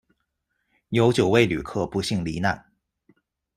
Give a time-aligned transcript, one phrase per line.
[0.89, 2.65] 有九位旅客不幸罹难